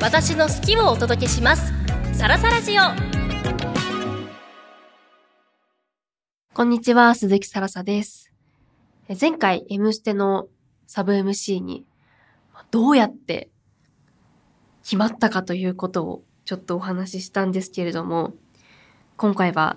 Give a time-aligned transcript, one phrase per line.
[0.00, 1.72] 私の好きをお届けします
[2.12, 2.82] サラサラジオ
[6.54, 8.32] こんにちは、鈴木さらさです。
[9.20, 10.48] 前回、M ステの
[10.86, 11.84] サブ MC に、
[12.70, 13.50] どうやって
[14.82, 18.34] 決まったかということをちょっとお話ししたんですけれども、
[19.16, 19.76] 今回は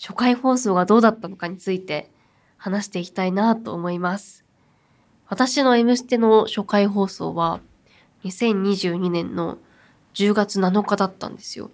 [0.00, 2.10] 初回放送がどうだったのかについて
[2.56, 4.44] 話していきたいなと思います。
[5.28, 7.60] 私の M ステの初回放送は
[8.24, 9.58] 2022年の
[10.14, 11.70] 10月7日だったんですよ。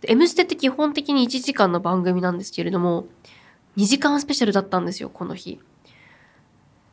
[0.00, 3.06] で M ステって基本的に1時間の番組なんですけれども、
[3.76, 5.60] 2時間スペシャルだったんですよ、この日。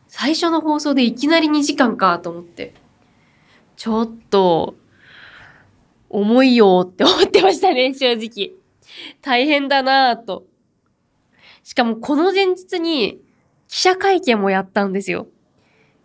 [0.08, 2.74] 最初の放送でいきなり2時間かと思って。
[3.76, 4.76] ちょっと、
[6.10, 8.54] 重いよって思ってましたね、正直。
[9.22, 10.46] 大変だなぁと。
[11.64, 13.22] しかもこの前日に
[13.68, 15.28] 記者会見もやったんですよ。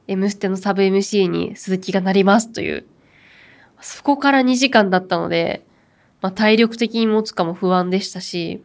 [0.06, 2.86] M ステのサブ MC に鈴木がなりますという。
[3.80, 5.66] そこから2時間だったので、
[6.20, 8.62] まあ、体力的に持つかも不安でしたし、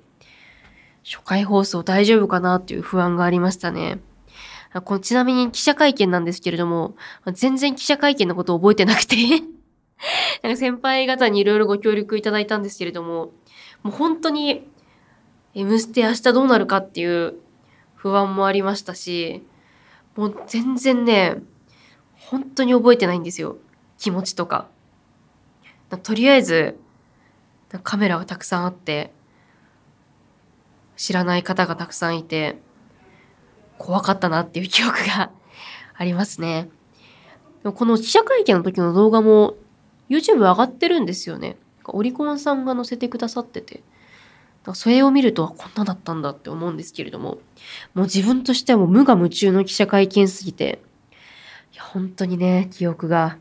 [1.03, 3.99] 初回放送大丈夫かなっていう不安がありましたね。
[4.85, 6.95] このちなみに記者会見なんですけれども、
[7.33, 9.15] 全然記者会見のことを覚えてなくて
[10.43, 13.31] なんか先輩方にいろいろご協力いただいたんですけれども、
[13.83, 14.67] もう本当に、
[15.55, 17.35] M ステ明日どうなるかっていう
[17.95, 19.43] 不安もありましたし、
[20.19, 21.37] もう全然ね、
[22.13, 23.55] 本当に覚えてないんですよ。
[23.97, 24.67] 気持ちとか。
[26.03, 26.77] とりあえず、
[27.83, 29.13] カメラがたくさんあって、
[30.97, 32.57] 知らない方がたくさんいて、
[33.77, 35.31] 怖かったなっていう記憶が
[35.95, 36.69] ありますね。
[37.63, 39.55] でもこの記者会見の時の動画も
[40.09, 41.55] YouTube 上がってるんですよね。
[41.85, 43.83] オリコンさんが載せてくださってて。
[44.73, 47.39] それを見ると、こんなだったんだって思うんですけれども、
[47.93, 50.81] もう自分としてはもう無我夢中の記者会見すぎて、
[51.73, 53.37] いや、本当にね、記憶が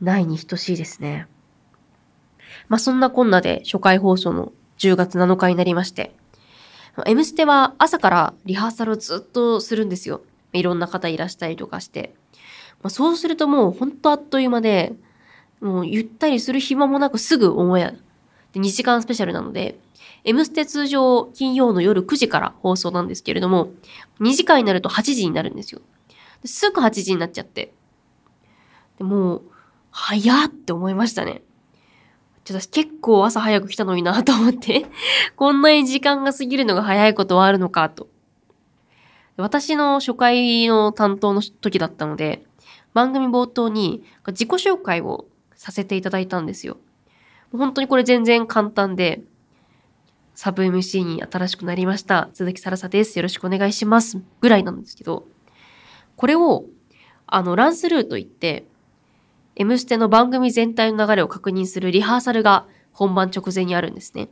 [0.00, 1.26] ないに等しいですね。
[2.68, 6.14] まあそんなこんなで初回放送の10月7日になりまして、
[7.06, 10.22] M ステは朝からリハーサルをずっとするんですよ。
[10.52, 12.14] いろんな方いらしたりとかして。
[12.82, 14.94] まあ、そうするともうほんとあっという間で、
[15.60, 17.92] もうゆったりする暇もなくすぐオンエア。
[18.52, 19.78] で、2時間スペシャルなので、
[20.24, 23.70] M ステ通常金曜の夜9時から放送なんですけれども、
[24.20, 25.80] 2時間になると8時になるんですよ。
[26.44, 27.72] すぐ8時になっちゃって。
[28.98, 29.42] でもう、
[29.90, 31.42] 早って思いましたね。
[32.44, 34.86] ちょっと私結構朝早く来たのになと思って、
[35.36, 38.08] こんなに時間が過ぎるのが早いことはあるのかと。
[39.36, 42.44] 私の初回の担当の時だったので、
[42.92, 46.76] 番組冒頭に自己紹介をさせていただいたんですよ。
[47.52, 49.22] 本当にこれ全然簡単で、
[50.34, 52.30] サブ MC に新しくなりました。
[52.32, 53.18] 鈴木さらさです。
[53.18, 54.22] よろしくお願いします。
[54.40, 55.26] ぐらいなんですけど、
[56.16, 56.64] これを、
[57.26, 58.64] あの、ランスルーと言って、
[59.56, 64.28] M ステの番組全体の流れを確認するリハーサルが本番直前にあるんですね。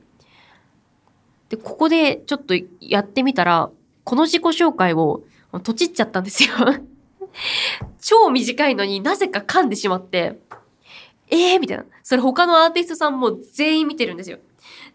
[1.49, 3.71] で、ここでちょっとやってみたら、
[4.05, 5.25] この自己紹介を
[5.63, 6.51] とちっちゃったんですよ。
[8.01, 10.39] 超短いのになぜか噛んでしまって、
[11.31, 11.85] えーみたいな。
[12.03, 14.39] それ他のアーティストさんも全員見てるんですよ。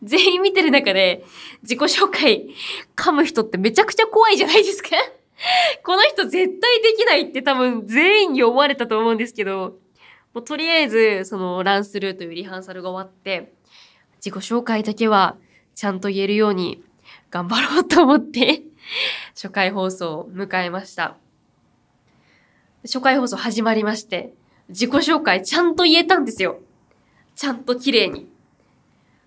[0.02, 1.24] 全員見てる中で
[1.62, 2.50] 自己紹介
[2.96, 4.90] 噛む人ってめちゃくちゃ怖いじゃないですか
[5.84, 9.78] この人絶対できないって多分全員に思われたと思うんですけど、
[10.34, 13.54] もうとりあえず、そのランスルーというリハーサルが終わって、
[14.18, 15.38] 自己紹介だけは
[15.76, 16.84] ちゃんと言えるように
[17.30, 18.64] 頑張ろうと思って、
[19.36, 21.18] 初回放送を迎えました。
[22.84, 24.34] 初回放送始まりまして、
[24.70, 26.60] 自己紹介ちゃんと言えたんですよ。
[27.36, 28.30] ちゃんと綺麗に。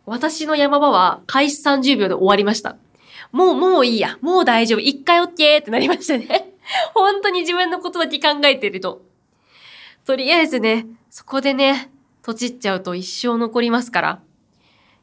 [0.05, 2.77] 私の山場は開始30秒で終わりました。
[3.33, 4.19] もうもういいや。
[4.21, 4.81] もう大丈夫。
[4.81, 6.55] 一回 OK ってなりましたね。
[6.95, 9.03] 本当に自分のことだけ考えてると。
[10.05, 11.91] とりあえずね、そこでね、
[12.23, 14.23] とちっちゃうと一生残りますから、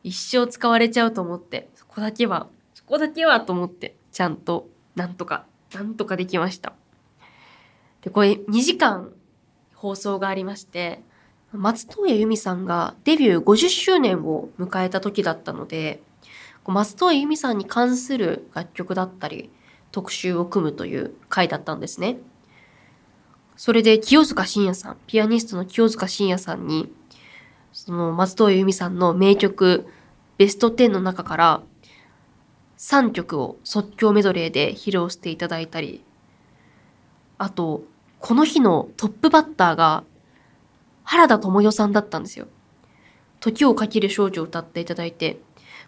[0.04, 6.74] 一生使われちゃうと思って、そこだけは、そこだけはと思って、ちゃんと、なんとか、なんとかできました。
[8.02, 9.12] で、これ2時間
[9.84, 11.02] 放送がありまして、
[11.52, 16.02] 松任谷由実さんがデビュー50周年を迎えた時だったので、
[16.66, 19.52] 松任谷由実さんに関する楽曲だったり、
[19.92, 22.16] 特集を組むという回だったんですね。
[23.58, 26.90] それで清塚信也さん、ピアニストの清塚信也さんに、
[27.74, 29.86] その松任谷由実さんの名曲
[30.38, 31.62] ベスト10の中から
[32.78, 36.06] 3曲を即興メドレーで披露していただいたり、
[37.38, 37.84] あと、
[38.24, 40.06] この日のトップバッターが
[41.04, 42.48] 原田知世さんだったんですよ。
[43.42, 45.42] 時をかける少女を歌っていただいて、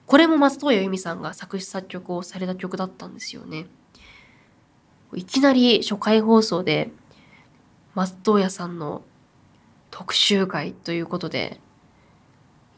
[0.05, 3.67] これも松任谷由実さんが作詞作曲をされた曲だったんですよね。
[5.13, 6.91] いきなり初回放送で
[7.93, 9.03] 松任谷さんの
[9.89, 11.61] 特集会ということで、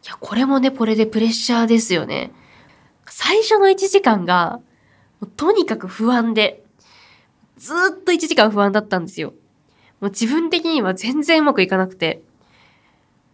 [0.05, 2.31] いや、これもね、これでプレッシャーですよね。
[3.07, 4.59] 最初の1時間が、
[5.35, 6.63] とにかく不安で、
[7.57, 9.33] ずっと1時間不安だったんですよ。
[9.99, 12.21] もう自分的には全然うまくいかなくて、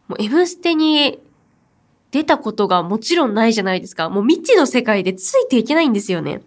[0.08, 1.20] もう M ステに
[2.12, 4.10] 出たことがもちろんないじゃないですか。
[4.10, 6.42] もう未知の世界でついていけないんですよね。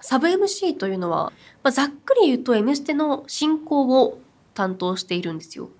[0.00, 1.32] サブ MC というのは、
[1.62, 4.20] まあ、ざっくり言うと M ステの進行を
[4.54, 5.70] 担当しているんですよ。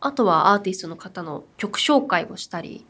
[0.00, 2.84] あとはアーティストの方の曲紹介をしたり、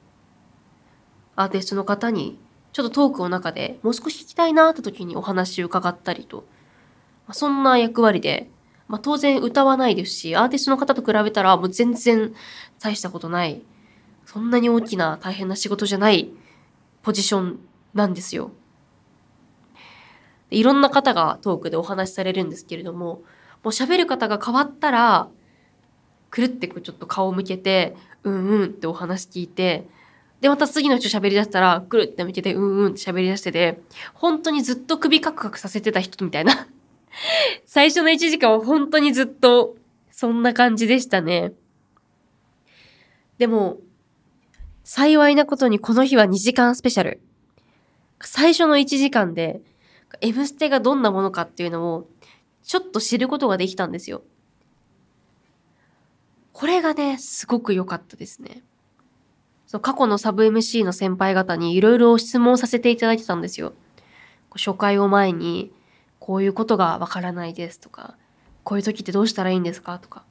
[1.37, 2.39] アーティストの方に
[2.73, 6.45] ちょっとトークの中でもう少し聞きたいなって時にお話を伺ったりと、
[7.33, 8.49] そんな役割で、
[8.88, 12.35] まあ、当然歌わないですし、アーティストの方と比べたらもう全然
[12.81, 13.62] 大したことない
[14.29, 16.29] そんなに大きな大変な仕事じゃない
[17.02, 17.58] ポジション
[17.94, 18.50] なんですよ。
[20.50, 23.23] いろんな方がトークでお話しされるんですけれども、も
[23.64, 25.29] う喋る方が変わったら、
[26.31, 29.88] くるってちょっと顔を向けて、うんうんってお話聞いて、
[30.43, 33.81] で、また次の人喋り出したら、くるって向けて、うんうんって喋り出してて、
[34.12, 36.69] 本当にずっと首カクカクさせてた人みたいな。
[37.65, 39.76] 最初の1時間は本当にずっと、
[40.11, 41.53] そんな感じでしたね。
[43.38, 43.79] でも、
[44.85, 47.20] 幸いなことにこの日は2時間スペシャル。
[48.20, 49.61] 最初の1時間で、
[50.20, 52.09] M ステがどんなものかっていうのを、
[52.62, 54.23] ちょっと知ることができたんですよ。
[56.53, 58.62] これがね、すごく良かったですね。
[59.67, 63.75] そう過去のサブ MC の先輩方にいろいろ質問させていただいてたんですよ。
[64.56, 65.71] 初回を前に、
[66.19, 68.17] こういうことがわからないですとか、
[68.65, 70.25] こういう時ってどうしたらいいんですかとか。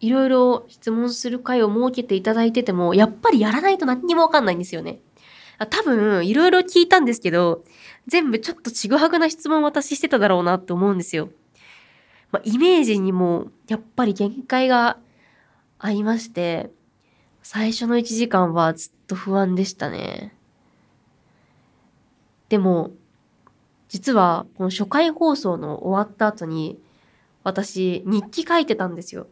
[0.00, 5.00] いろいろ質問する会を設けていただいてても、やっぱりやらないと何にもわかんないんですよね。
[5.70, 7.64] 多分、いろいろ聞いたんですけど、
[8.06, 11.30] 全部ちょっとちぐはぐな質問を私してただろうなって思うんですよ。
[12.32, 14.98] まあ、イメージにも、やっぱり限界が
[15.78, 16.70] ありまして、
[17.42, 20.34] 最初の1時間はずっと不安でしたね。
[22.48, 22.90] でも、
[23.94, 26.80] 実は、この初回放送の終わった後に、
[27.44, 29.28] 私、日記書いてたんですよ。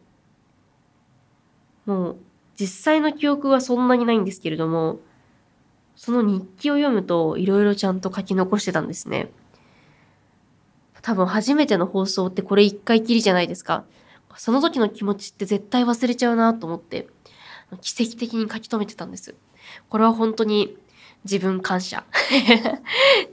[1.85, 2.17] もう
[2.57, 5.01] 実際の記憶はそんなにないんですけれども、
[5.97, 9.33] その日記を読むといろいろちゃんと書き残してたんですね。
[11.01, 13.83] 多分初めての放送ってこれ一回きりじゃないですか。
[14.37, 17.09] その時の気持ちって絶対忘れちゃうなと思って、
[17.81, 19.35] 奇跡的に書き留めてたんです。
[19.89, 20.77] これは本当に
[21.25, 22.05] 自分感謝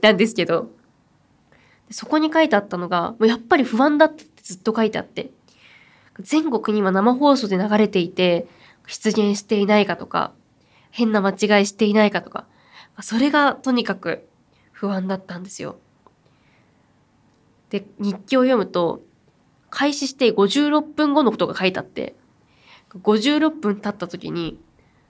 [0.01, 0.69] なんですけど、
[1.91, 5.31] そこに書いてあったのが、もうやっぱり不安だってずっと書いてあって、
[6.19, 8.47] 全国には生放送で流れていて、
[8.87, 10.33] 出現していないかとか、
[10.89, 12.45] 変な間違いしていないかとか、
[13.01, 14.27] それがとにかく
[14.71, 15.77] 不安だったんですよ。
[17.69, 19.01] で、日記を読むと、
[19.69, 22.15] 開始して56分後のことが書いてあって、
[22.95, 24.59] 56分経った時に、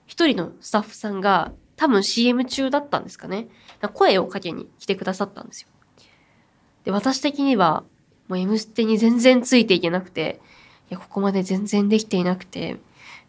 [0.06, 3.48] 一人のスタッフさんが多分 CM 中だったんですかね。
[3.94, 5.70] 声をかけに来てくださったんですよ。
[6.84, 7.84] で、私的には、
[8.28, 10.40] もう M ステに全然ついていけなくて、
[10.90, 12.78] いや、ここまで全然できていなくて、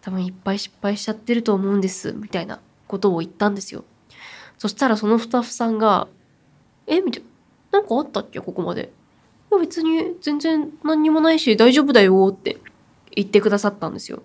[0.01, 3.85] 多分いっぱい失敗しちゃってると思うんです、みたいなことを言ったんですよ。
[4.59, 6.09] そしたらそのスタッフさんが、
[6.87, 7.29] えみたいな。
[7.81, 8.93] なんかあったっけここまで。
[9.51, 12.59] いや、別に全然何にもないし大丈夫だよって
[13.15, 14.23] 言ってくださったんですよ。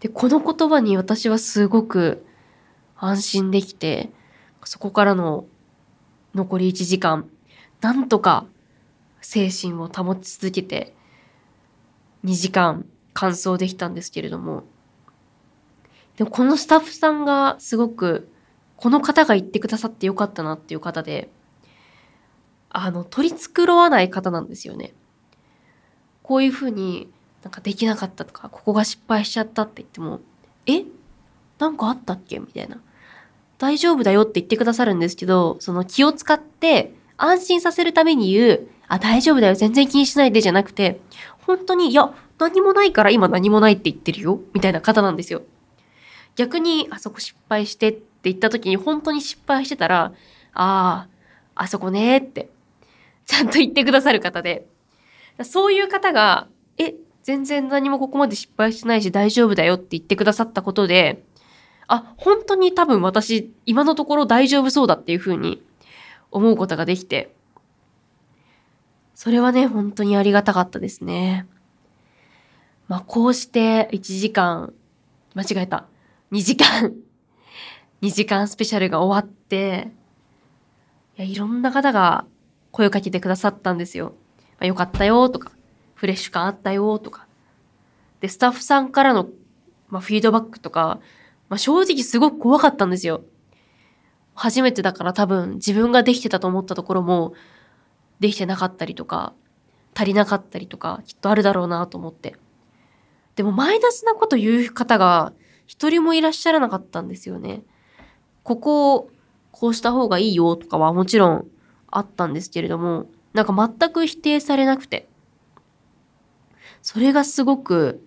[0.00, 2.24] で、この言葉に私はすごく
[2.96, 4.10] 安心できて、
[4.64, 5.46] そこからの
[6.34, 7.28] 残り1時間、
[7.82, 8.46] なんとか
[9.20, 10.94] 精神を保ち続けて、
[12.24, 14.64] 2時間完走できたんですけれども、
[16.16, 18.30] でもこのスタッフさんがすごく、
[18.76, 21.28] この方が言ってくださってよかったなっていう方で、
[22.70, 24.94] あの、取り繕わない方なんですよね。
[26.22, 27.10] こういうふうに
[27.42, 30.20] なんかできなかったとか、ここが失敗しちゃったって言っても、
[30.66, 30.84] え？
[31.58, 32.38] なんかあったっけ？
[32.38, 32.80] みたいな。
[33.58, 41.00] 大丈夫だよって言ってくださるんですけど、その気を使って安心させるために言う、あ、大丈夫だよ、全然気にしないでじゃなくて、
[41.46, 45.42] 本当に、いや、何もないから今何もないって言ってるよ、みたいな方なんですよ。
[46.34, 50.12] 逆に、あそこ失敗してって言った時に本当に失敗してたら、
[50.52, 51.08] ああ、
[51.54, 52.48] あそこねって、
[53.26, 54.66] ちゃんと言ってくださる方で、
[55.44, 61.22] そういう方が、え、全然何もここまで失敗してないし大丈夫だよって言ってくださったことで、
[61.86, 65.62] あ、本当に多分私、今のところ大丈夫そうだっていうふうに
[66.32, 67.34] 思うことができて、
[69.14, 71.46] それはね、本当にありがたかったですね。
[72.88, 74.72] まあ、こうして1時間、
[75.34, 75.86] 間違えた。
[76.32, 76.92] 2時間
[78.02, 79.92] 2時間スペシャルが終わって、
[81.18, 82.24] いや、いろんな方が
[82.70, 84.14] 声をかけてくださったんですよ。
[84.52, 85.52] まあ、よかったよとか、
[85.94, 87.26] フレッシュ感あったよとか。
[88.20, 89.28] で、スタッフさんからの、
[89.88, 91.00] まあ、フィードバックとか、
[91.48, 93.22] まあ、正直すごく怖かったんですよ。
[94.34, 97.34] 初めてだから多分自分ができてたと思ったところも
[98.20, 99.34] できてなかったりとか、
[99.94, 102.36] 足りなかったりとか、きっとあるだろうなと思って。
[103.36, 105.32] でもマイナスなこと言う方が
[105.66, 107.62] 一人もいらっしゃらなかったんですよね。
[108.42, 109.10] ここを
[109.50, 111.46] こうした方がいいよとかはもちろん
[111.90, 115.08] あったんですけれども、なんか全く否定されなくて。
[116.82, 118.04] それがすごく、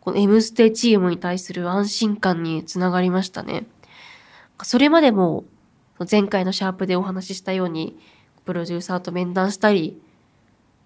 [0.00, 3.66] この M ステチームに対する安心感につながりましたね。
[4.64, 5.44] それまでも、
[6.10, 7.96] 前回のシャープでお話ししたように、
[8.44, 10.00] プロデューサーと面談したり、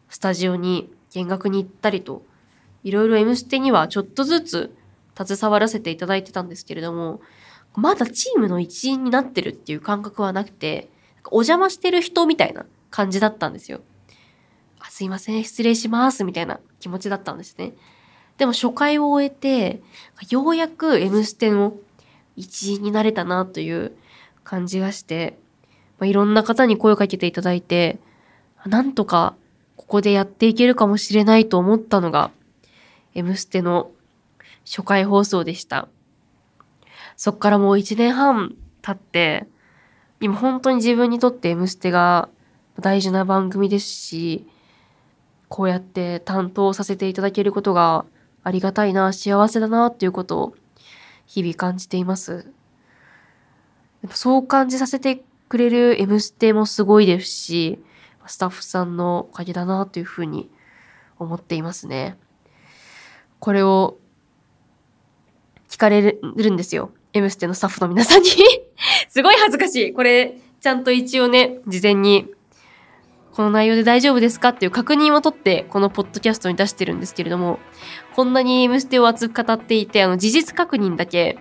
[0.09, 2.23] スタジオに見学に行ったりと、
[2.85, 4.77] いろいろ M ステにはちょっとずつ
[5.17, 7.21] 携わらせていただいてたんですけれども、
[7.75, 10.89] まだチームの一員になってるっていう感覚はなくて、
[11.31, 13.81] お邪魔してる人みたいな感じだったんですよ。
[14.79, 17.75] あすいません、失礼します、みたいな気持ちだったんですね。
[18.39, 19.83] でも初回を終えて、
[20.31, 21.75] ようやく M ステの
[22.37, 23.97] 一員になれたなという
[24.45, 25.39] 感じがして、
[25.99, 27.99] まあ、いろんな方に声をかけていただいて、
[28.67, 29.35] なんとか
[29.77, 32.31] ここでやっていけるかもしれないと思ったのが、
[33.15, 33.91] M ステの
[34.65, 35.89] 初回放送でした。
[37.17, 39.47] そっからもう一年半経って、
[40.21, 42.29] 今本当に自分にとって M ステが
[42.81, 44.47] 大事な番組ですし、
[45.49, 48.05] こうやって担当させていただけることが
[48.43, 50.55] ありがたいな、幸せだなっていうことを
[51.27, 52.51] 日々感じています。
[54.11, 57.79] そう感じさせてくれる M ステもすごいですし、
[58.27, 60.51] スタッフさんのおかげだなというふうに
[61.19, 62.17] 思っていますね。
[63.39, 63.99] これを
[65.69, 66.91] 聞かれるんですよ。
[67.13, 68.29] M ステのスタッフの皆さんに
[69.09, 69.93] すごい恥ずかしい。
[69.93, 72.33] これ、ちゃんと一応ね、事前に、
[73.37, 77.59] この内容で大丈夫ですかっていう確認を取って、このポッドキャストに出してるんですけれども、
[78.15, 81.39] こんなに M ステを熱く語っていて、あの、事実確認だけ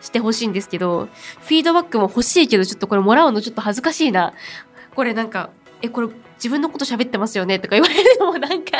[0.00, 1.10] してほしいんですけど、
[1.40, 4.32] フィードバックも欲しいけど、ちょっとこれもらうのちょっと恥ずかしいな。
[4.94, 5.50] これなんか、
[5.82, 7.58] え、これ自分のこと喋ってますよね？
[7.58, 8.78] とか言われるのもなんか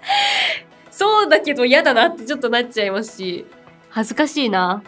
[0.90, 3.44] そうだけど嫌だなってちょっとなっちゃいますし、
[3.90, 4.82] 恥ずかしいな。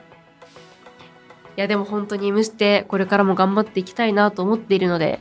[1.55, 5.21] いやでも本当に M ステこれからも頑張っていきたいなと思っているので、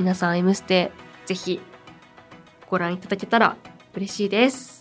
[0.00, 0.92] 皆さん M ステ
[1.26, 1.60] ぜひ
[2.70, 3.58] ご覧いただけたら
[3.92, 4.79] 嬉しいです。